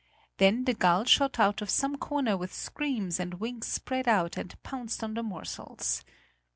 [0.37, 4.55] Then the gull shot out of some corner with screams and wings spread out and
[4.63, 6.03] pounced on the morsels.